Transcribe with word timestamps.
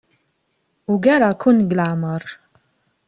Ugareɣ-ken 0.93 1.57
deg 1.61 1.71
leɛmeṛ. 1.79 2.23